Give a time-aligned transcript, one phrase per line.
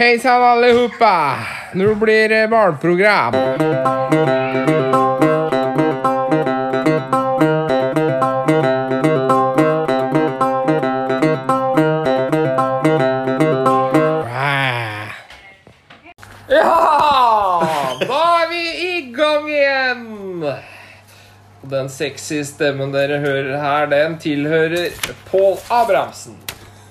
[0.00, 1.38] Hejsan allihopa!
[1.72, 3.34] Nå blir det barnprogram.
[3.34, 3.58] Ah.
[16.48, 17.62] Ja!
[18.00, 20.44] Da er vi i gang igjen!
[21.62, 24.90] Den sexy stemmen dere hører her, den tilhører
[25.30, 26.34] Pål Abrahamsen.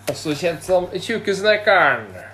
[0.08, 2.32] Også kjent som Tjukkesnekkeren.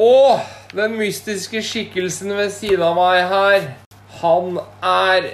[0.00, 0.40] Og
[0.72, 3.66] den mystiske skikkelsen ved siden av meg her,
[4.22, 5.32] han er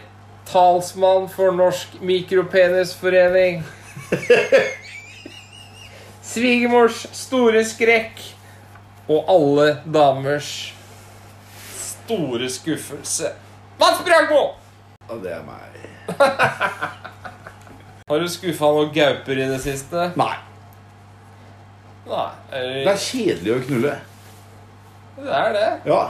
[0.49, 3.63] talsmann for Norsk Mikropenisforening.
[6.29, 8.19] Svigermors store skrekk
[9.09, 10.51] og alle damers
[11.63, 13.31] store skuffelse.
[13.79, 14.43] Mats Bragmo!
[15.09, 15.79] Og det er meg.
[18.09, 20.11] Har du skuffa noen gauper i det siste?
[20.19, 20.35] Nei.
[22.09, 22.29] Nei.
[22.51, 23.99] Det Er, kjedelig å knulle.
[25.25, 25.69] Det er det.
[25.91, 26.03] Ja.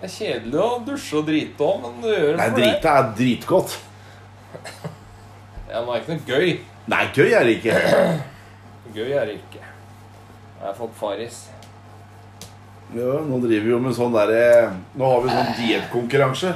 [0.00, 2.68] Det er kjedelig å dusje og drite òg, men du gjør det Nei, for det.
[2.68, 3.76] drite er dritgodt.
[5.70, 6.54] Ja, men det er ikke noe gøy.
[6.92, 7.74] Nei, gøy er det ikke.
[8.94, 9.62] Gøy er det ikke.
[9.64, 11.40] Jeg har fått faris.
[12.94, 14.44] Ja, nå driver vi jo med sånn derre
[14.94, 16.52] Nå har vi sånn diettkonkurranse.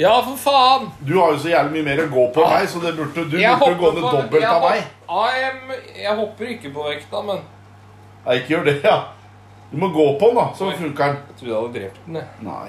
[0.00, 0.86] Ja, for faen!
[1.04, 3.26] Du har jo så jævlig mye mer å gå på enn meg, så det burde,
[3.28, 4.86] du Jeg burde gå hopper ned på- dobbelt jeg av hop- meg.
[5.12, 7.42] Ja, jeg, jeg hopper ikke på vekta, men
[8.24, 8.96] Nei, ikke gjør det, ja.
[9.72, 11.16] Du må gå på den, da, så funker den.
[11.28, 12.14] jeg trodde jeg hadde drept den.
[12.20, 12.26] jeg.
[12.44, 12.68] Nei.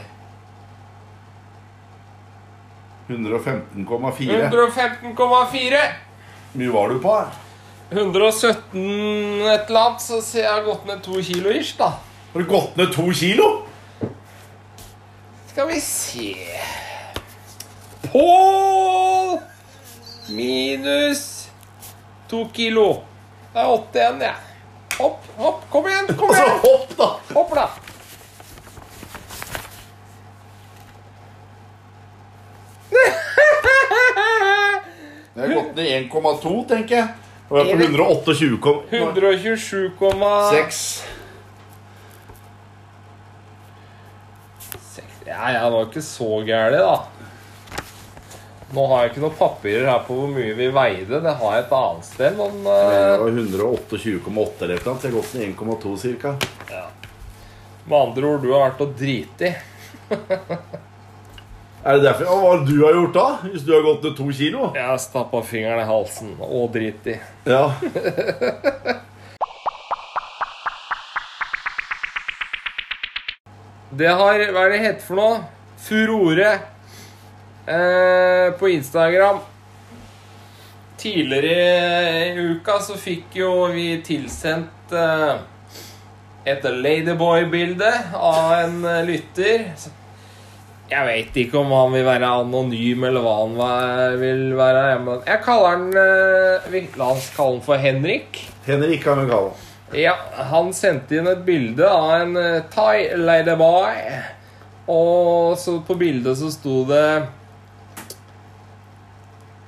[3.08, 4.50] 115,4.
[4.50, 5.82] 115,4.
[6.54, 7.16] mye var du på?
[7.20, 7.34] her?
[7.92, 8.80] 117
[9.52, 11.92] et eller annet, så ser jeg har gått ned to kilo ish, da.
[12.34, 13.50] Har du gått ned to kilo?
[15.52, 16.32] Skal vi se
[18.08, 19.38] Pål
[20.34, 21.50] minus
[22.30, 23.04] to kilo.
[23.54, 24.53] Det er 81, jeg.
[25.04, 26.50] Hopp, hopp, kom igjen, kom igjen.
[26.50, 27.08] Altså, hopp, da!
[27.36, 27.66] Hopp, da.
[35.34, 37.08] Det har gått ned 1,2, tenker jeg.
[37.50, 38.94] Og jeg er på 128,6.
[38.94, 41.04] 127,6
[45.28, 46.96] Ja, ja, det var ikke så gærent, da.
[48.74, 51.20] Nå har jeg ikke noen papirer her på hvor mye vi veide.
[51.22, 54.96] Det har jeg et annet sted, men Det eh, var 128,8 eller noe.
[54.98, 56.32] Jeg har gått ned 1,2 cirka.
[57.86, 59.54] med andre ord, du har vært og driti.
[61.84, 62.24] Er det derfor?
[62.24, 63.24] Ja, Hva har du har gjort da?
[63.44, 64.70] Hvis du har gått ned to kilo?
[64.72, 67.18] Jeg har stappa fingeren i halsen og driti.
[67.44, 67.74] Ja.
[73.94, 75.42] Det har Hva er det heter for noe?
[75.84, 76.73] Furore
[77.66, 79.40] på Instagram.
[81.04, 85.42] Tidligere i uka så fikk jo vi tilsendt eh,
[86.48, 89.66] et Ladyboy-bilde av en eh, lytter.
[90.94, 94.88] Jeg vet ikke om han vil være anonym, eller hva han vil være.
[95.28, 98.44] Jeg kaller han eh, La oss kalle han for Henrik.
[98.64, 99.70] Henrik kan vi kalle han.
[100.06, 100.16] Ja,
[100.54, 102.38] han sendte inn et bilde av en
[102.72, 104.04] Thai ladyboy.
[104.88, 107.08] Og så på bildet så sto det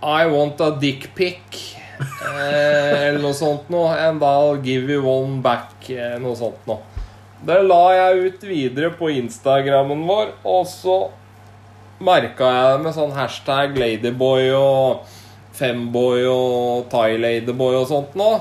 [0.05, 1.75] I want a dick pic.
[1.97, 3.89] Eh, eller noe sånt noe.
[3.97, 5.89] And I'll give you one back.
[5.89, 6.83] Eh, noe sånt noe.
[7.45, 10.95] Det la jeg ut videre på Instagrammen vår, og så
[12.05, 15.11] merka jeg det med sånn hashtag ladyboy og
[15.55, 18.39] femboy og Thai ladyboy og sånt noe.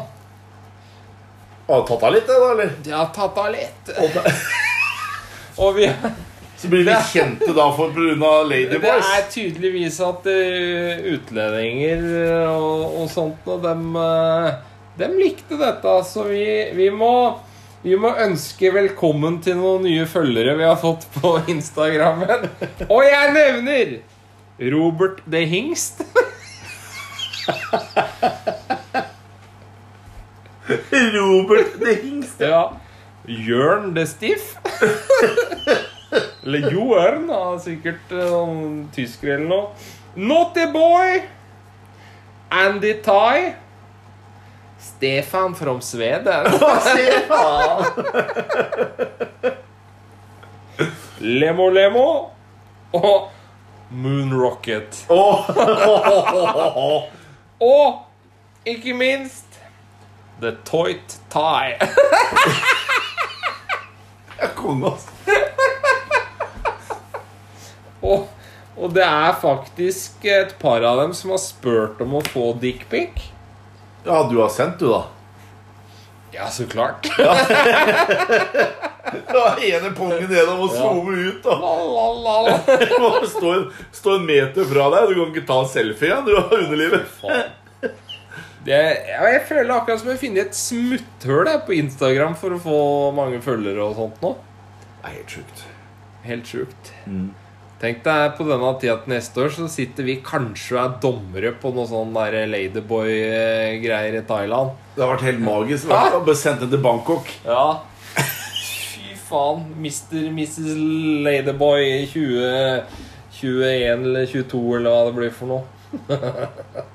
[1.69, 2.53] Har du tatt av litt, det, da?
[2.53, 2.73] eller?
[2.85, 3.93] De har tatt av litt.
[5.65, 5.89] Og vi,
[6.65, 8.13] Så blir vi kjente da for pga.
[8.17, 9.09] det Ladyboys.
[9.19, 12.07] er tydeligvis at eh, utlendinger
[12.55, 14.55] og, og sånt og dem, eh,
[14.97, 17.11] dem likte dette, så vi, vi må
[17.85, 22.49] vi må ønske velkommen til noen nye følgere vi har fått på Instagrammen.
[22.89, 23.93] Og jeg nevner
[24.73, 26.01] Robert the Hingst.
[31.19, 32.41] Robert the Hingst.
[32.41, 32.71] Ja.
[33.29, 34.57] Jørn the Stiff.
[36.45, 37.29] Eller Joern.
[37.63, 39.67] Sikkert eh, noen tysker eller noe.
[40.15, 41.23] Naughty Boy.
[42.55, 43.55] Andy Tai
[44.79, 46.47] Stefan from Sweden.
[46.81, 47.85] Stefan!
[51.19, 52.31] Lemo Lemo.
[52.93, 53.31] Og
[53.91, 55.07] Moon Rocket.
[55.09, 55.51] Åh.
[57.61, 57.99] Og
[58.67, 59.45] ikke minst
[60.41, 61.79] The Toit Tie.
[64.55, 65.11] Konge, altså.
[68.05, 68.29] Og,
[68.77, 73.31] og det er faktisk et par av dem som har spurt om å få dickpic.
[74.05, 75.05] Ja, du har sendt, du, da.
[76.35, 77.07] Ja, så klart.
[77.19, 77.35] Ja.
[79.31, 81.43] Da ene pungen gjennom og zoome ut.
[81.45, 81.55] Da.
[81.61, 82.55] Lalalala.
[82.99, 85.11] må stå, en- stå en meter fra deg.
[85.13, 86.25] Du kan ikke ta en selfie igjen.
[86.27, 87.05] Du har underlivet.
[88.65, 88.81] Det,
[89.13, 92.79] ja, jeg føler akkurat som jeg funnet et smutthull på Instagram for å få
[93.15, 94.31] mange følgere og sånt nå.
[94.97, 95.65] Det er helt sjukt.
[96.25, 96.93] Helt sjukt.
[97.85, 101.51] Tenk deg på denne tida til neste år så sitter vi kanskje og er dommere
[101.61, 104.71] på noe sånn Ladyboy-greier i Thailand.
[104.95, 105.91] Det har vært helt magisk.
[105.93, 107.29] Å bare sendt til Bangkok.
[107.45, 107.83] Ja.
[108.17, 109.67] Fy faen.
[109.77, 110.31] Mr.
[110.33, 110.71] Mrs.
[111.27, 115.65] Ladyboy 2021 eller 22 eller hva det blir for noe.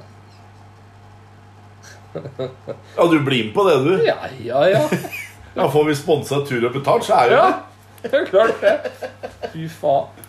[2.98, 3.92] Ja, du blir med på det, du.
[4.08, 4.80] Ja, ja, ja.
[5.54, 7.52] Ja, Får vi sponsa tur og betalt, så er jo Ja,
[8.02, 8.10] det.
[8.10, 8.74] det er klart det.
[9.54, 10.26] Fy faen.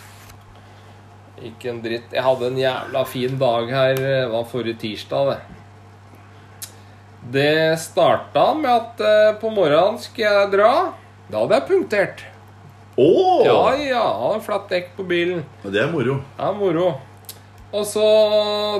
[1.46, 2.12] Ikke en dritt.
[2.12, 3.94] Jeg hadde en jævla fin dag her.
[3.96, 5.40] Det var forrige tirsdag, det.
[7.30, 10.72] Det starta med at eh, på morgenen skal jeg dra.
[11.30, 12.24] Da hadde jeg punktert.
[12.96, 13.44] Oh!
[13.46, 14.04] Ja, ja.
[14.24, 15.44] Hadde flatt dekk på bilen.
[15.62, 16.18] Det er moro.
[16.36, 16.88] Det er moro.
[17.70, 18.06] Og så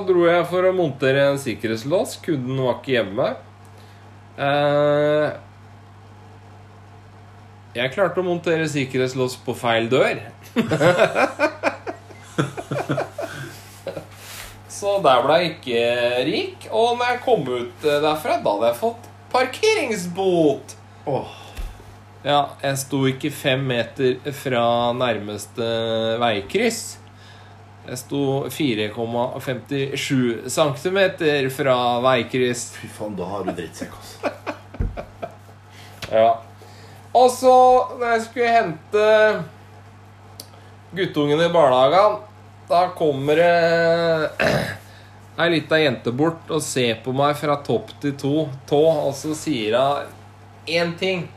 [0.07, 2.17] dro jeg for å montere en sikkerhetslås.
[2.25, 3.29] Kunden var ikke hjemme.
[4.41, 5.29] Eh,
[7.77, 10.25] jeg klarte å montere sikkerhetslås på feil dør.
[14.79, 15.83] så der ble jeg ikke
[16.29, 16.69] rik.
[16.71, 20.75] Og når jeg kom ut eh, derfra, da hadde jeg fått parkeringsbot.
[21.11, 21.37] Åh.
[22.21, 25.69] Ja, jeg sto ikke fem meter fra nærmeste
[26.21, 26.81] veikryss.
[27.87, 28.21] Jeg sto
[28.53, 30.99] 4,57 cm
[31.55, 32.67] fra veikryss.
[32.77, 34.35] Fy faen, da har du drittsekk, altså.
[36.11, 36.31] Ja.
[37.15, 37.55] Og så,
[37.99, 39.05] når jeg skulle hente
[40.95, 42.19] guttungen i barnehagen,
[42.71, 44.29] da kommer det
[45.41, 49.35] ei lita jente bort og ser på meg fra topp til to, tå, og så
[49.35, 50.05] sier hun
[50.71, 51.27] én ting.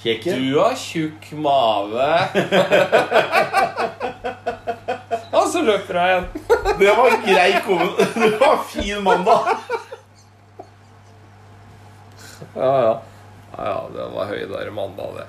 [0.00, 0.30] Kjekke?
[0.40, 2.00] Du har tjukk mage.
[5.36, 6.26] og så løper hun igjen.
[6.80, 8.08] Det var grei kommentar.
[8.24, 9.42] Det var fin mandag.
[12.54, 12.94] Ja, ja.
[13.50, 15.26] Ja, ja, det var høydare mandag, det.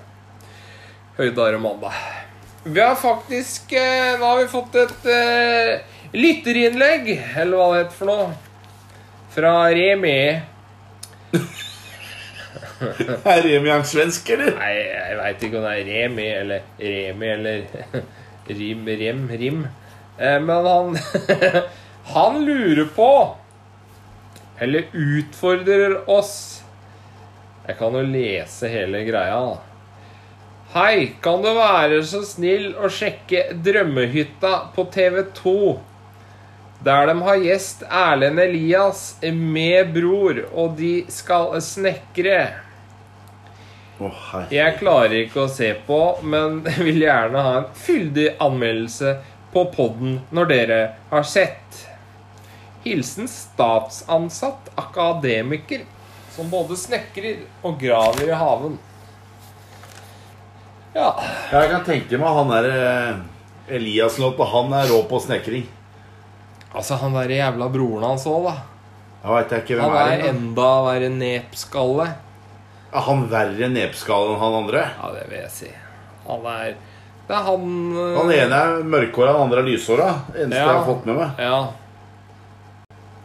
[1.17, 1.93] Høydare mandag.
[2.63, 5.79] Vi har faktisk eh, Nå har vi fått et uh,
[6.13, 7.07] lytterinnlegg,
[7.41, 8.27] eller hva det heter for noe,
[9.33, 10.41] fra Remi.
[13.31, 14.51] Er Remi han svensk, eller?
[14.59, 17.57] Nei, jeg veit ikke om det er Remi eller Remi eller
[18.61, 19.59] Rim, Rim, Rim.
[20.17, 20.97] Eh, men han
[22.13, 23.35] Han lurer på
[24.59, 26.63] Eller utfordrer oss
[27.67, 29.70] Jeg kan jo lese hele greia, da.
[30.71, 35.51] Hei, kan du være så snill å sjekke Drømmehytta på TV2?
[36.87, 39.01] Der de har gjest Erlend Elias
[39.35, 42.37] med bror, og de skal snekre.
[43.99, 44.21] Oh.
[44.47, 49.17] Jeg klarer ikke å se på, men vil gjerne ha en fyldig anmeldelse
[49.51, 50.77] på podden når dere
[51.09, 51.81] har sett.
[52.85, 55.83] Hilsen statsansatt akademiker
[56.31, 58.79] som både snekrer og graver i haven.
[60.95, 61.09] Ja.
[61.51, 64.43] Jeg kan tenke meg han der eh, Elias-låta.
[64.51, 65.63] Han er rå på snekring.
[66.75, 68.55] Altså, han derre jævla broren hans òg, da.
[69.21, 70.11] Jeg vet ikke hvem Han er.
[70.17, 72.07] er enda verre nepskalle.
[72.91, 74.81] Er han verre nepskalle enn han andre?
[74.97, 75.69] Ja, det vil jeg si.
[76.27, 76.73] Han er
[77.27, 80.09] Det er han øh, Han ene er mørkhåra, han andre er lyshåra.
[80.35, 80.65] Eneste Ja.
[80.65, 81.39] jeg har fått med meg.
[81.39, 81.61] Ja.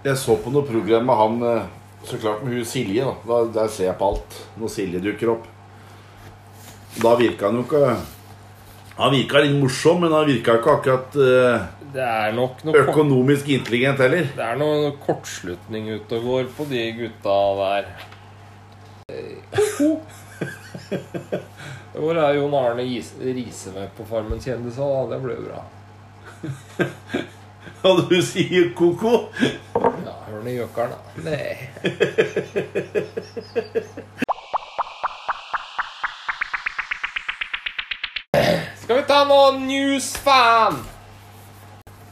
[0.06, 1.62] Jeg så på noe program med han eh,
[2.06, 3.06] Så klart med hun Silje.
[3.26, 5.46] da Der ser jeg på alt når Silje dukker opp.
[7.02, 7.82] Da virka han jo ikke
[8.96, 11.56] Han virka litt morsom, men han virka ikke akkurat uh,
[11.92, 14.24] Det er nok noe økonomisk intelligent heller.
[14.36, 17.84] Det er noe kortslutning ute og går på de gutta der.
[21.96, 24.76] Hvor er Jon Arne Is- Riise med på Farmen kjendis?
[24.76, 24.82] da?
[25.12, 25.60] Det ble bra.
[27.86, 29.12] Og du sier ko-ko?
[29.76, 30.98] Ja, hør nå gjøkeren, da.
[31.30, 31.54] Nei.
[39.06, 40.06] Skal nå news?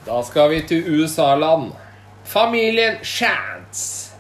[0.07, 1.73] Da skal vi til USA-land.
[2.23, 4.13] Familien Chance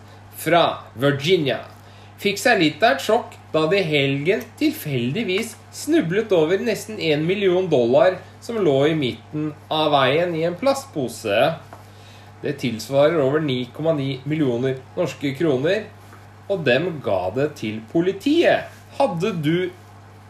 [0.43, 1.61] fra Virginia
[2.19, 7.71] fikk seg litt av et sjokk da de helgen tilfeldigvis snublet over nesten 1 million
[7.71, 11.47] dollar som lå i midten av veien i en plastpose.
[12.43, 15.87] Det tilsvarer over 9,9 millioner norske kroner,
[16.51, 18.67] og dem ga det til politiet.
[18.99, 19.71] Hadde du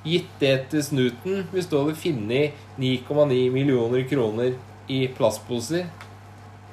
[0.05, 4.53] gitt det til snuten hvis du hadde funnet 9,9 millioner kroner
[4.89, 5.87] i plastposer?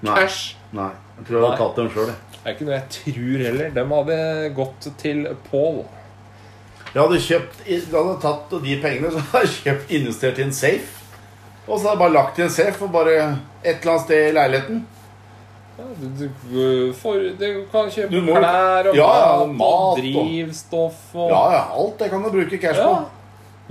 [0.02, 0.16] Nei.
[0.18, 0.56] Cash.
[0.74, 0.90] Nei.
[1.20, 1.64] Jeg tror jeg hadde Nei.
[1.64, 2.12] tatt dem sjøl.
[2.42, 3.74] Det er ikke noe jeg tror heller.
[3.76, 5.20] De hadde gått til
[5.52, 5.84] Paul.
[6.92, 10.52] Jeg hadde kjøpt Jeg hadde tatt de pengene Så hadde jeg kjøpt investert i en
[10.52, 10.98] safe.
[11.68, 13.14] Og så hadde jeg bare lagt i en safe og bare
[13.64, 14.82] et eller annet sted i leiligheten.
[15.78, 21.16] Ja, du, du, for, du kan kjøpe Du må- klær og Ja, mat, og drivstoff
[21.16, 21.62] og Ja, ja.
[21.80, 23.06] Alt det kan du bruke cash Ja.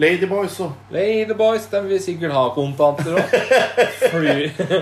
[0.00, 3.36] Ladyboys og Ladyboys, de vil sikkert ha kontanter òg.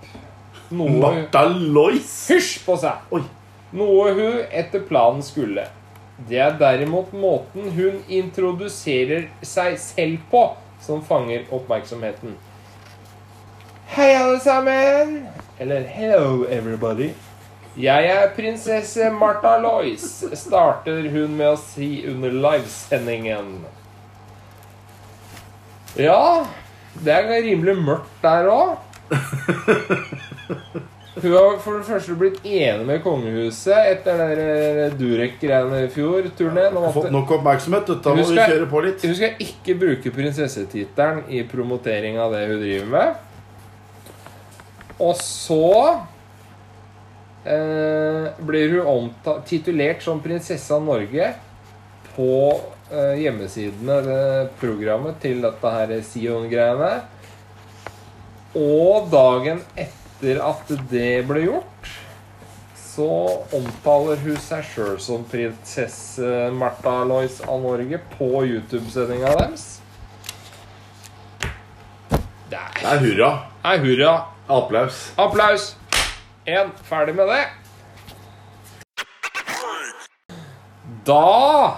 [0.68, 2.12] Noe Martha Lois.
[2.28, 3.00] Hysj på seg!
[3.16, 3.24] Oi.
[3.72, 5.70] Noe hun etter planen skulle.
[6.26, 10.42] Det er derimot måten hun introduserer seg selv på,
[10.82, 12.34] som fanger oppmerksomheten.
[13.94, 15.28] Hei, alle sammen!
[15.62, 17.12] Eller hello, everybody.
[17.78, 23.54] Jeg er prinsesse Martha Lois, starter hun med å si under livesendingen.
[25.94, 26.46] Ja,
[26.98, 28.78] det er rimelig mørkt der òg.
[31.16, 36.28] Hun har for det første blitt enig med kongehuset etter den der Durek-greiene i fjor.
[36.38, 36.76] Turneen.
[36.78, 37.90] Ja, fått nok oppmerksomhet.
[38.04, 39.02] Da må vi kjøre på litt.
[39.08, 43.24] Hun skal ikke bruke prinsessetittelen i promotering av det hun driver med.
[45.02, 45.58] Og så
[47.46, 51.32] eh, blir hun omta- titulert som prinsesse av Norge
[52.14, 52.30] på
[52.92, 54.22] eh, hjemmesidene, det
[54.62, 56.94] programmet til dette her Sion-greiene.
[58.58, 61.90] Og dagen etter at det ble gjort,
[62.74, 63.08] så
[63.54, 69.66] omtaler hun seg sjøl som prinsesse Martha Lois av Norge på YouTube-sendinga deres.
[72.50, 73.30] Det er hurra.
[73.62, 74.12] Det er hurra.
[74.48, 75.12] Applaus.
[75.20, 75.76] Applaus.
[76.48, 77.44] En, ferdig med det.
[81.06, 81.76] Da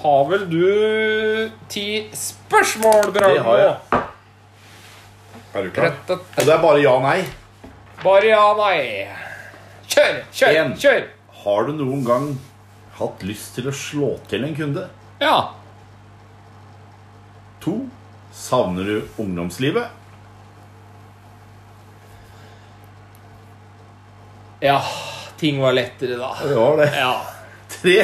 [0.00, 3.34] har vel du ti spørsmål, Bragmo?
[3.34, 4.03] Det har jeg.
[5.54, 5.92] Er du klar?
[6.10, 7.18] Og det er bare ja nei.
[8.02, 8.78] Bare ja, nei.
[9.86, 10.72] Kjør, kjør, En.
[10.80, 11.04] kjør.
[11.44, 12.30] Har du noen gang
[12.98, 14.86] hatt lyst til å slå til en kunde?
[15.22, 15.36] Ja.
[17.64, 17.76] To.
[18.34, 19.92] Savner du ungdomslivet?
[24.64, 24.80] Ja,
[25.38, 26.32] ting var lettere da.
[26.42, 26.90] Det var det.
[26.96, 27.14] Ja.
[27.68, 27.98] Tre.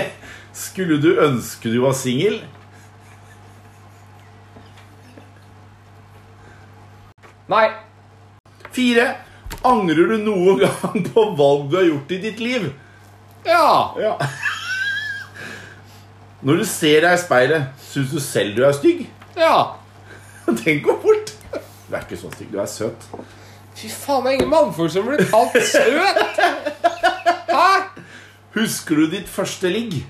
[0.52, 2.40] Skulle du ønske du var singel?
[7.50, 7.66] Nei.
[8.74, 9.08] Fire.
[9.66, 12.68] Angrer du noen gang på valg du har gjort i ditt liv?
[13.44, 13.94] Ja.
[13.98, 14.14] Ja.
[16.46, 19.02] Når du ser deg i speilet, syns du selv du er stygg?
[19.36, 19.74] Ja.
[20.46, 21.34] Den går fort.
[21.52, 22.48] Du er ikke så stygg.
[22.54, 23.04] Du er søt.
[23.76, 26.40] Fy faen, det er ingen mannfolk som blir kalt søt.
[27.50, 27.68] Hæ?
[28.56, 30.00] Husker du ditt første ligg?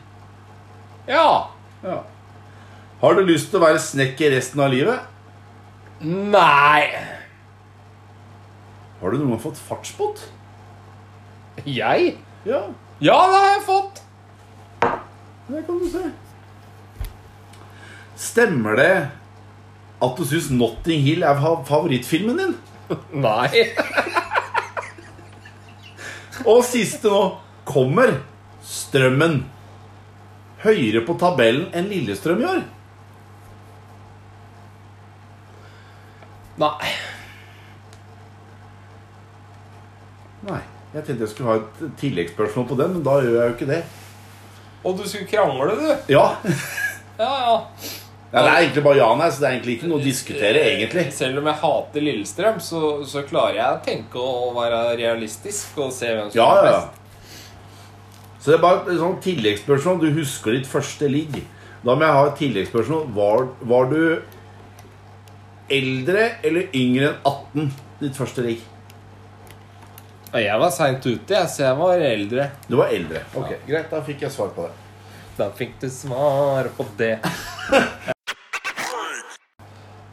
[1.08, 1.50] Ja.
[1.84, 1.98] Ja.
[3.00, 5.08] Har du lyst til å være snekker resten av livet?
[6.04, 6.84] Nei.
[9.00, 10.22] Har du noen gang fått fartsbot?
[11.66, 12.14] Jeg?
[12.48, 12.62] Ja,
[13.00, 14.00] Ja, det har jeg fått.
[15.50, 16.02] det kan du se.
[18.20, 18.90] Stemmer det
[20.04, 22.54] at du syns Notting Hill er favorittfilmen din?
[23.24, 23.48] Nei.
[26.50, 27.22] Og siste nå
[27.68, 28.14] kommer
[28.64, 29.42] Strømmen.
[30.62, 32.60] høyere på tabellen enn Lillestrøm i år?
[36.60, 36.88] Nei.
[40.48, 40.60] Nei.
[40.90, 43.68] Jeg tenkte jeg skulle ha et tilleggsspørsmål på den, men da gjør jeg jo ikke
[43.70, 43.80] det.
[44.82, 45.90] Og du skulle krangle, du?
[46.10, 46.24] Ja.
[47.20, 47.56] Ja, ja.
[48.32, 50.62] ja det er egentlig bare ja nei, så det er egentlig ikke noe å diskutere,
[50.72, 51.04] egentlig.
[51.14, 55.92] Selv om jeg hater Lillestrøm, så, så klarer jeg å tenke og være realistisk og
[55.94, 56.80] se hvem som Ja, er ja.
[56.80, 56.96] best.
[58.40, 60.00] Så det er bare et sånt tilleggsspørsmål.
[60.00, 61.42] Du husker ditt første ligg.
[61.84, 63.06] Da må jeg ha et tilleggsspørsmål.
[63.20, 64.00] Var, var du
[65.70, 67.70] eldre eller yngre enn 18
[68.00, 68.64] ditt første ligg?
[70.30, 72.44] Ja, Jeg var seint ute, jeg, så jeg var eldre.
[72.68, 73.24] Du var eldre.
[73.34, 74.76] Ok, Greit, da fikk jeg svar på det.
[75.34, 77.16] Da fikk du svar på det.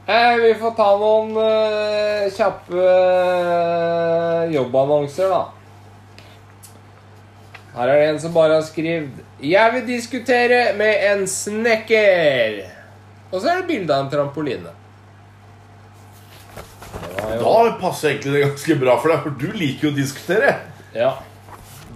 [0.10, 5.44] eh, vi får ta noen uh, kjappe uh, jobbannonser, da.
[7.78, 12.64] Her er det en som bare har skrevet 'Jeg vil diskutere med en snekker'.
[13.30, 14.74] Og så er det bilde av en trampoline.
[17.36, 20.54] Jo- Da passer egentlig det ganske bra for deg, for du liker jo å diskutere.
[20.96, 21.12] Ja.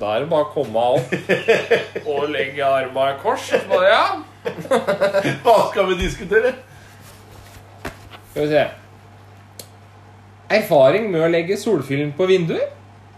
[0.02, 1.14] Da er det bare å komme opp
[2.12, 3.48] og legge armene i kors.
[3.52, 4.06] Så bare, ja.
[5.46, 6.56] Hva skal vi diskutere?
[8.32, 8.64] Skal vi se.
[10.52, 12.72] Erfaring med å legge solfilm på vinduer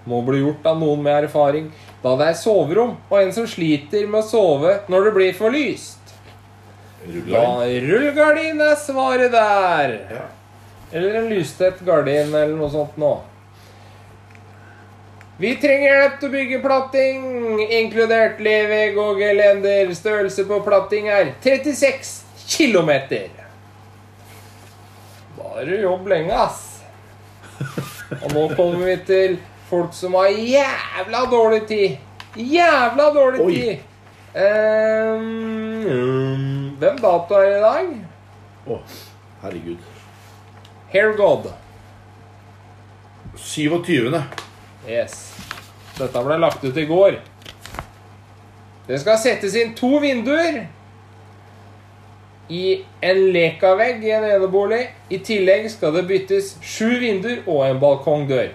[0.05, 1.69] må bli gjort av noen med erfaring,
[2.03, 5.53] da det er soverom og en som sliter med å sove når det blir for
[5.55, 6.01] lyst.
[7.07, 9.95] Da rullegardin er svaret der.
[10.11, 10.25] Ja.
[10.93, 13.13] Eller en lystett gardin eller noe sånt nå.
[15.41, 17.23] Vi trenger hjelp til å bygge platting,
[17.65, 19.89] inkludert levegg og gelender.
[19.97, 22.11] Størrelse på platting er 36
[22.45, 23.31] kilometer.
[25.39, 26.59] Da er det jobb lenge, ass.
[28.19, 29.39] Og nå kommer vi til
[29.71, 31.97] folk som har jævla dårlig tid.
[32.37, 33.53] Jævla dårlig Oi.
[33.57, 33.77] tid.
[34.33, 35.23] Um,
[36.77, 37.91] hvem dato er det i dag?
[38.69, 38.79] Å,
[39.43, 39.92] herregud.
[40.93, 41.47] Hair God.
[43.35, 44.21] 27.
[44.87, 45.13] Yes.
[45.97, 47.15] Dette ble lagt ut i går.
[48.85, 50.59] Det skal settes inn to vinduer
[52.53, 52.65] i
[53.01, 54.83] en lekavegg i en enebolig.
[55.09, 58.51] I tillegg skal det byttes sju vinduer og en balkongdør.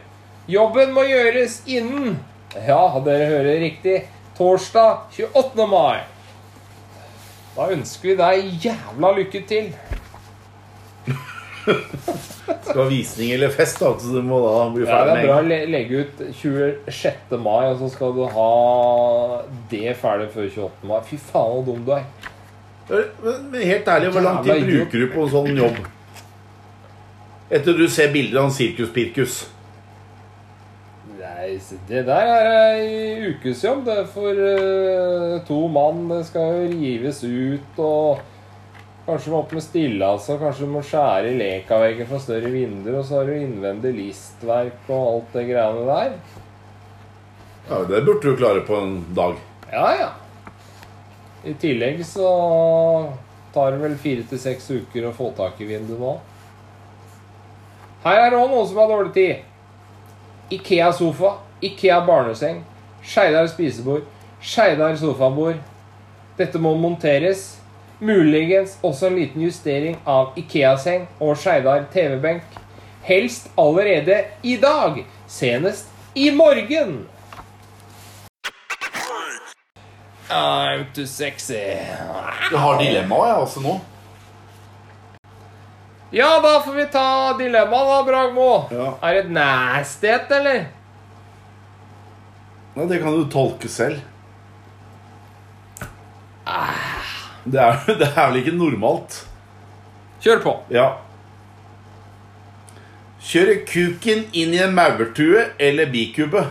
[0.46, 2.20] Jobben må gjøres innen
[2.54, 3.96] Ja, dere hører riktig.
[4.38, 5.66] Torsdag 28.
[5.66, 6.06] mai.
[7.56, 9.74] Da ønsker vi deg jævla lykke til.
[11.68, 15.22] Skal ha visning eller fest, da, så du må da bli ferdig med Ja, det
[15.22, 17.36] er bra å le- legge ut 26.
[17.44, 18.48] mai, og så skal du ha
[19.70, 20.88] det ferdig før 28.
[20.88, 20.98] mai.
[21.08, 22.08] Fy faen, så dum du er.
[22.88, 25.78] Men, men helt ærlig, hvor lang tid bruker du på en sånn jobb?
[27.50, 29.38] Etter du ser bilder av en sirkus-pirkus.
[31.18, 31.54] Nei,
[31.88, 33.84] det der er ei ukesjobb.
[33.86, 36.04] Det er for uh, to mann.
[36.10, 38.20] Det skal jo rives ut og
[39.08, 40.34] Kanskje du må opp med stille altså.
[40.36, 44.90] kanskje du må skjære i lekaveggen for større vinduer, og så har du innvendig listverk
[44.92, 46.16] og alt det greiene der.
[47.70, 49.36] Ja, Det burde du klare på en dag.
[49.72, 50.10] Ja, ja.
[51.44, 52.28] I tillegg så
[53.54, 56.14] tar det vel fire til seks uker å få tak i vinduet nå.
[58.04, 59.36] Her er det òg noen som har dårlig tid.
[60.52, 62.60] Ikea-sofa, Ikea barneseng,
[63.04, 64.04] Skeidar spisebord,
[64.40, 65.58] Skeidar sofabord.
[66.38, 67.57] Dette må monteres.
[67.98, 72.44] Muligens også en liten justering av Ikea-seng og Skeidar TV-benk.
[73.02, 75.00] Helst allerede i dag.
[75.26, 77.08] Senest i morgen.
[80.30, 81.58] I'm too sexy.
[82.50, 83.74] Du har dilemmaet, jeg, også nå.
[86.12, 87.08] Ja, da får vi ta
[87.38, 88.50] dilemmaet, da, Bragmo.
[88.70, 88.92] Ja.
[89.02, 90.68] Er det et nastighet, eller?
[92.76, 93.98] Nei, det kan du tolke selv.
[97.52, 99.22] Det er, det er vel ikke normalt.
[100.22, 100.54] Kjør på.
[100.74, 100.88] Ja.
[103.28, 106.44] Kjøre kuken inn i en maurtue eller bikube.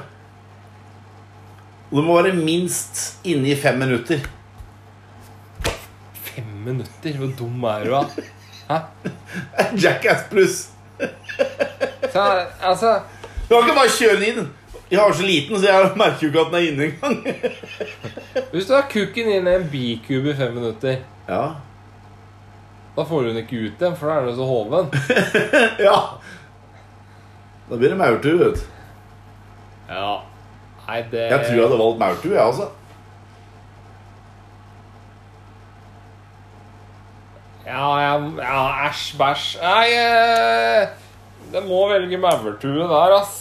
[1.87, 4.25] Og det må være minst inne i fem minutter.
[6.27, 7.15] Fem minutter?
[7.19, 8.25] Hvor dum er du, da?
[8.67, 8.79] Hæ?
[9.83, 10.57] Jackass pluss.
[12.59, 12.99] Altså
[13.47, 14.49] Du kan ikke bare kjøre den inn.
[14.91, 17.17] Jeg har så liten, så jeg merker jo ikke at den er inne engang.
[18.53, 21.41] Hvis du har kukken inn i en bikube i fem minutter, Ja.
[22.95, 24.87] da får du den ikke ut igjen, for da er den så hoven.
[25.89, 25.97] ja.
[27.67, 28.61] Da blir det maurtue, vet du.
[29.91, 30.13] Ja.
[30.87, 32.69] Nei, det Jeg tror jeg hadde valgt maurtue, jeg, altså.
[37.67, 39.49] Ja, ja, ja æsj, bæsj.
[39.59, 40.87] Nei, eh,
[41.51, 43.35] det må velge maurtue der, ass.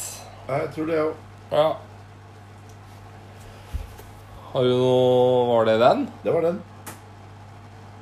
[0.49, 1.15] Nei, jeg tror det, òg.
[1.51, 1.77] Ja.
[4.53, 6.07] Har du noe Var det den?
[6.23, 6.63] Det var den.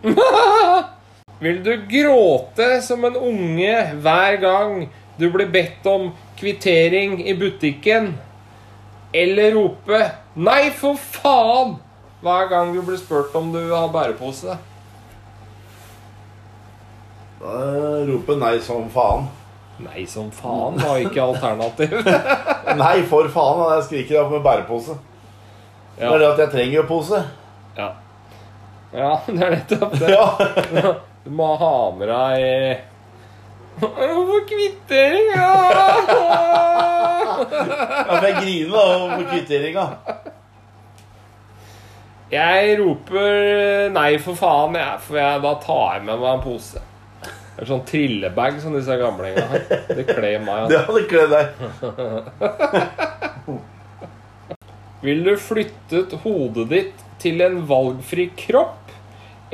[1.44, 8.14] Vil du gråte som en unge hver gang du blir bedt om kvittering i butikken?
[9.12, 11.76] Eller rope 'nei, for faen'
[12.24, 14.56] hver gang du blir spurt om du har bærepose?
[17.40, 17.56] Da
[18.08, 19.26] roper nei som faen.
[19.84, 21.98] Nei som faen var ikke alternativ.
[22.84, 23.64] Nei, for faen.
[23.76, 24.96] Jeg skriker da med bærepose.
[25.98, 27.20] Det er det at jeg trenger jo pose.
[27.76, 27.88] Ja.
[28.94, 30.10] ja, det er nettopp det.
[30.16, 30.94] Ja.
[31.24, 32.82] Du må ha med deg
[33.80, 35.46] Hvorfor kvittering, ja?
[37.44, 39.86] Ja, for jeg griner da over kvitteringa.
[42.34, 46.82] Jeg roper nei for faen, jeg, for jeg, da tar jeg med meg en pose.
[47.54, 49.60] Det er sånn trillebag som disse gamlingene har.
[49.94, 50.64] Det kler meg.
[50.72, 50.86] Det Altså.
[50.88, 51.46] hadde kledd deg.
[55.04, 58.90] Vil du flyttet hodet ditt til en valgfri kropp,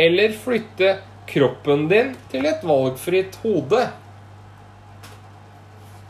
[0.01, 0.93] eller flytte
[1.31, 3.83] kroppen din til et valgfritt hode?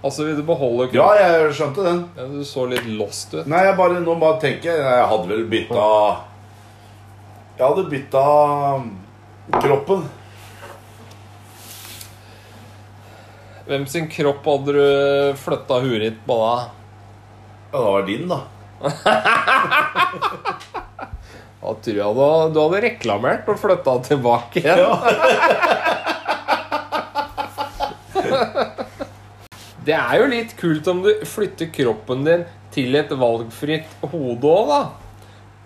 [0.00, 1.00] Altså, vil du beholde kroppen?
[1.00, 1.98] Ja, jeg skjønte den.
[2.16, 3.48] Ja, du så litt lost ut.
[3.50, 5.88] Nei, jeg bare, nå bare tenker jeg Jeg hadde vel bytta
[7.58, 8.22] Jeg hadde bytta
[9.60, 10.06] kroppen.
[13.68, 14.84] Hvem sin kropp hadde du
[15.40, 16.54] flytta huet ditt på da?
[17.70, 18.38] Ja, det var din, da.
[21.60, 22.20] Da tror jeg du,
[22.54, 24.80] du hadde reklamert og flytta tilbake igjen.
[29.84, 32.42] Det er jo litt kult om du flytter kroppen din
[32.72, 34.80] til et valgfritt hode òg, da.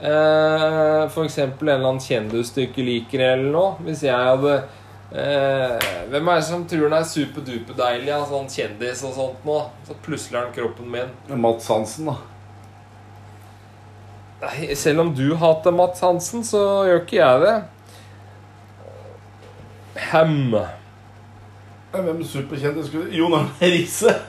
[0.04, 3.74] Eh, eksempel en eller annen kjendis du ikke liker, eller noe.
[3.84, 4.62] Hvis jeg hadde
[5.14, 9.58] eh, Hvem er det som tror han er superduperdeilig, ja, sånn kjendis og sånt nå?
[9.86, 11.12] Så plutselig er han kroppen min.
[11.40, 12.16] Mats Hansen, da.
[14.44, 17.56] Nei, selv om du hater Mats Hansen, så gjør ikke jeg det.
[20.10, 20.56] Hem.
[21.94, 24.10] Hvem superkjendis skulle Jon Arne Riise.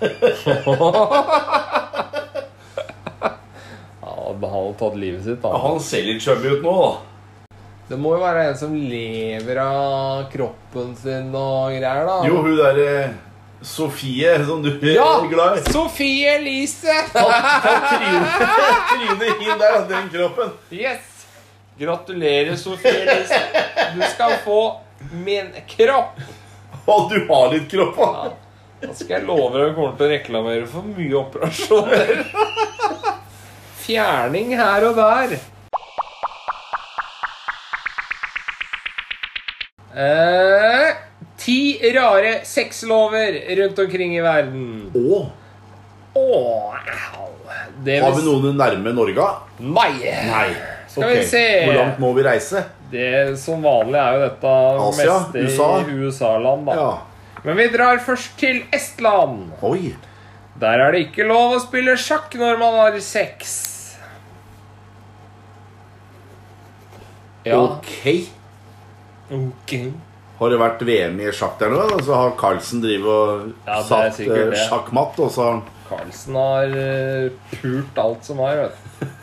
[4.36, 5.60] Han hadde tatt livet sitt, Ja, da.
[5.64, 7.56] Han ser litt chubby ut nå, da.
[7.90, 10.65] Det må jo være en som lever av kroppen
[11.00, 12.18] sin og greier, da.
[12.28, 13.14] Jo, hun derre
[13.66, 15.06] Sofie, som du Ja!
[15.24, 15.62] er glad i.
[15.74, 16.94] Sofie Elise!
[17.16, 20.50] Trynet inn der, den kroppen.
[20.70, 21.00] Yes!
[21.80, 23.40] Gratulerer, Sofie Elise.
[23.96, 24.60] Du skal få
[25.12, 26.20] min kropp.
[26.86, 28.04] Og du har litt kropp, da.
[28.12, 28.30] Ja.
[28.86, 32.08] Da skal jeg love deg vi kommer til å reklamere for mye operasjoner.
[33.86, 35.30] Fjerning her og der.
[39.96, 40.94] Eh,
[41.40, 41.60] ti
[41.96, 44.92] rare sexlover rundt omkring i verden.
[44.96, 45.26] Å,
[46.16, 46.76] Åh,
[47.20, 47.32] au.
[47.84, 49.26] Det har vil vi noen nærme Norge?
[49.60, 49.92] Nei.
[50.30, 50.50] Nei.
[50.88, 51.26] Skal vi Ok.
[51.28, 51.44] se.
[51.66, 52.64] Hvor langt må vi reise?
[52.92, 54.54] Det Som vanlig er jo dette
[54.88, 55.20] Asia?
[55.20, 55.70] meste USA?
[55.82, 56.74] i USA-land, da.
[56.76, 56.98] Ja.
[57.44, 59.52] Men vi drar først til Estland.
[59.62, 59.96] Oi.
[60.60, 63.98] Der er det ikke lov å spille sjakk når man har sex.
[67.46, 67.60] Ja.
[67.60, 68.30] Ok.
[69.34, 69.74] Ok.
[70.36, 71.84] Har det vært VM i sjakk der nå?
[71.96, 75.50] Og Så har Carlsen drivet og Ja, satt sikkert eh, sjakkmatt, og så
[75.88, 77.30] Carlsen har eh,
[77.62, 79.14] pult alt som er, vet du.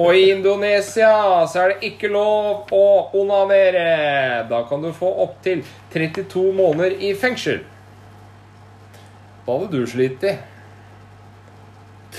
[0.00, 1.10] Og i Indonesia
[1.46, 2.84] så er det ikke lov å
[3.20, 4.46] onanere.
[4.50, 5.60] Da kan du få opptil
[5.92, 7.60] 32 måneder i fengsel.
[9.44, 10.32] Hva hadde du slitt i.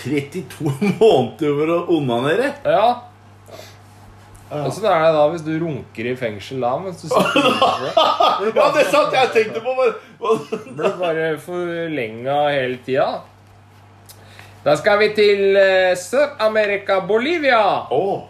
[0.02, 2.54] 32 måneder over å onanere.
[2.64, 3.11] Ja.
[4.52, 6.72] Åssen er det da hvis du runker i fengsel da?
[6.84, 7.92] Mens du sitter inne?
[8.58, 9.76] Ja, det satt jeg tenkte på.
[9.78, 9.94] Bare,
[10.52, 13.06] du Blir bare forlenga hele tida.
[14.66, 17.62] Da skal vi til eh, Sør-Amerika, Bolivia.
[17.96, 18.28] Oh.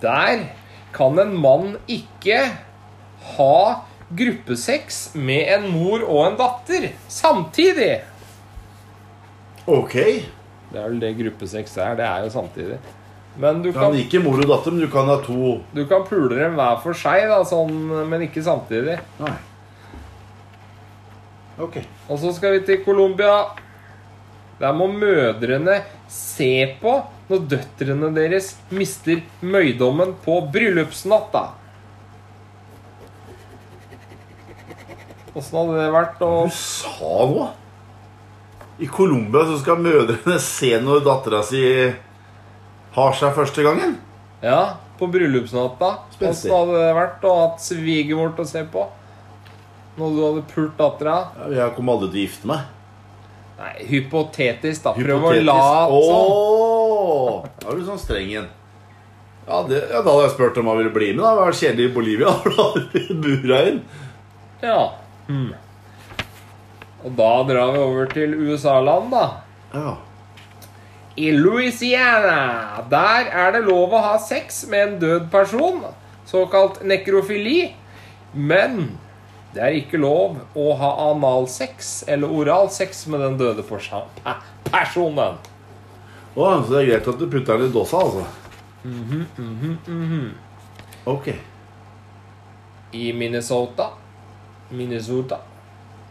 [0.00, 0.46] Der
[0.94, 2.38] kan en mann ikke
[3.36, 3.58] ha
[4.16, 7.96] gruppesex med en mor og en datter samtidig.
[9.66, 9.96] ok.
[10.70, 11.94] Det er vel det gruppesex er.
[11.98, 12.78] Det er jo samtidig.
[13.36, 16.06] Men du Kan kan, ikke mor og datter, men du kan ha to du kan
[16.08, 17.74] pule dem hver for seg, da, sånn,
[18.08, 18.96] men ikke samtidig.
[19.20, 19.34] Nei.
[21.60, 21.82] Ok.
[22.08, 23.44] Og så skal vi til Colombia.
[24.56, 26.94] Der må mødrene se på
[27.28, 31.44] når døtrene deres mister møydommen på bryllupsnatta.
[35.36, 37.50] Åssen hadde det vært å Du sa noe.
[38.80, 41.60] I Colombia så skal mødrene se når dattera si
[42.96, 43.96] har seg første gangen.
[44.42, 45.90] Ja, på bryllupsnatta.
[46.14, 46.50] Spenstig.
[46.50, 48.86] Hvordan hadde det vært å ha svigermor til å se på?
[49.96, 51.16] Når du hadde pult dattera?
[51.40, 52.72] Ja, jeg kom aldri til å gifte meg.
[53.56, 54.92] Nei, hypotetisk, da.
[54.92, 55.48] Prøv å Hypotetisk.
[55.48, 55.92] som.
[56.04, 56.32] sånn.
[56.36, 58.48] Åh, Da er du sånn streng igjen.
[59.46, 61.22] Ja, det, ja, Da hadde jeg spurt om han ville bli med.
[61.24, 62.34] da Vært var kjedelig i Bolivia.
[62.44, 63.80] Da hadde bura inn.
[64.64, 64.80] Ja.
[65.28, 65.52] Hmm.
[67.06, 69.24] Og da drar vi over til USA-land, da.
[69.72, 69.96] Ja.
[71.16, 75.80] I Louisiana der er det lov å ha sex med en død person,
[76.28, 77.72] såkalt nekrofili.
[78.36, 78.98] Men
[79.54, 85.38] det er ikke lov å ha analsex eller oralsex med den døde personen.
[86.36, 88.26] Å, så det er greit at du putter den i dåsa, altså.
[91.08, 91.30] Ok.
[92.92, 93.88] I Minnesota
[94.70, 95.40] Minnesota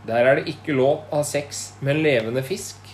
[0.07, 2.84] Der er det ikke lov å ha sex med en levende fisk.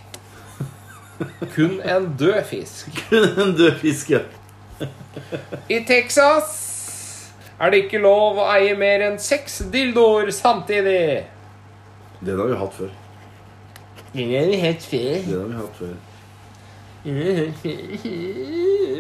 [1.55, 2.88] Kun en død fisk.
[3.10, 4.19] Kun en død fisk, ja.
[5.69, 6.67] I Texas
[7.62, 11.25] er det ikke lov å eie mer enn seks dildoer samtidig.
[12.21, 12.89] Den har vi hatt før.
[14.13, 15.15] Den har vi hatt før.
[15.27, 15.95] Den har vi hatt før.
[17.03, 17.12] Vi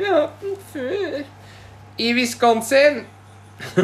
[0.05, 1.23] har hatt den før.
[2.01, 2.95] I Wisconsin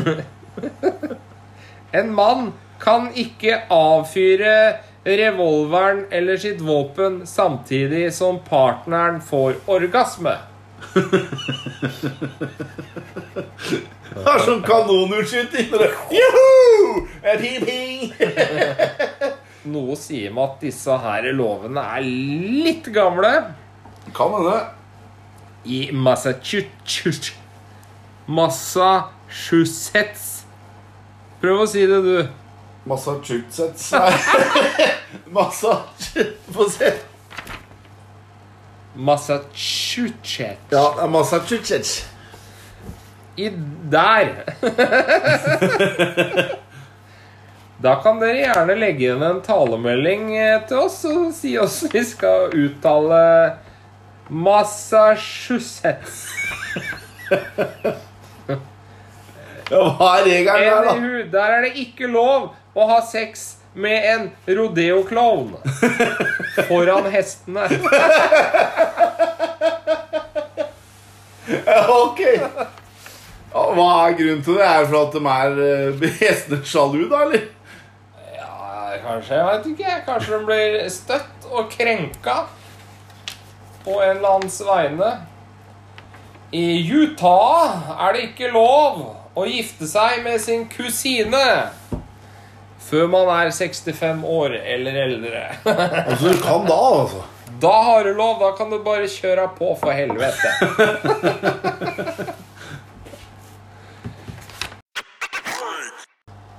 [1.98, 4.54] En mann kan ikke avfyre
[5.08, 10.36] revolveren eller sitt våpen samtidig som partneren får orgasme.
[14.18, 15.68] Det er sånn kanonutskyting.
[19.74, 23.32] Noe sier meg at disse her lovene er litt gamle.
[24.18, 24.58] Kan hende.
[25.68, 27.34] I Massachusetts
[28.28, 30.46] Massachusetts
[31.42, 32.28] Prøv å si det, du.
[32.88, 34.14] Massachusetts Nei.
[35.38, 36.94] Massachusetts Få se.
[38.96, 40.72] Massachusetts.
[40.72, 42.06] Ja, Massachusetts.
[43.36, 43.50] I
[43.92, 44.44] der
[47.78, 52.02] Da kan dere gjerne legge igjen en talemelding eh, til oss og si oss vi
[52.10, 53.20] skal uttale
[54.34, 56.26] Massachusetts.
[59.68, 60.96] Ja, hva er regelen der, da?
[61.38, 65.56] Der er det ikke lov å ha sex med en rodeo-klovn
[66.70, 67.68] foran hestene.
[71.88, 72.22] Ok.
[73.52, 74.66] Hva er grunnen til det?
[74.66, 77.48] Er det for at de er uh, hestene sjalu, da, eller?
[78.36, 78.52] Ja,
[79.06, 79.38] kanskje.
[79.38, 79.96] Jeg vet ikke.
[80.10, 82.38] Kanskje de blir støtt og krenka
[83.86, 85.14] på en eller annens vegne.
[86.52, 89.02] I Utah er det ikke lov
[89.38, 91.46] å gifte seg med sin kusine
[92.88, 95.44] før man er 65 år eller eldre.
[96.08, 97.24] Altså, du kan da, altså.
[97.62, 98.40] Da har du lov.
[98.40, 100.48] Da kan du bare kjøre på, for helvete.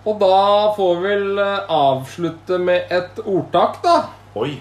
[0.08, 3.96] Og da får vi vel eh, avslutte med et ordtak, da.
[4.40, 4.54] Oi.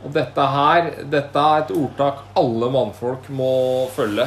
[0.00, 3.52] Og dette her, dette er et ordtak alle mannfolk må
[3.94, 4.26] følge.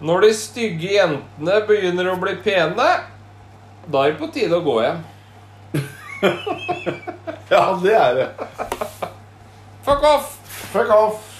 [0.00, 2.88] Når de stygge jentene begynner å bli pene,
[3.86, 5.04] da er det på tide å gå hjem.
[7.46, 8.26] Ja, det er det.
[9.86, 10.32] Fuck off!
[10.72, 11.35] Fuck off.